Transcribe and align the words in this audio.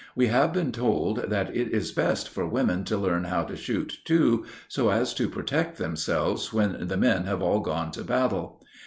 We 0.15 0.25
have 0.29 0.51
been 0.51 0.71
told 0.71 1.29
that 1.29 1.55
it 1.55 1.67
is 1.71 1.91
best 1.91 2.27
for 2.27 2.47
women 2.49 2.83
to 2.85 2.97
learn 2.97 3.25
how 3.25 3.43
to 3.43 3.55
shoot 3.55 3.99
too, 4.03 4.45
so 4.67 4.89
as 4.89 5.13
to 5.13 5.29
protect 5.29 5.77
themselves 5.77 6.51
when 6.51 6.87
the 6.87 6.97
men 6.97 7.25
have 7.25 7.43
all 7.43 7.59
gone 7.59 7.91
to 7.91 8.03
battle. 8.03 8.63